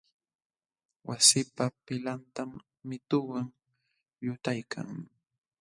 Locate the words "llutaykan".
4.23-4.87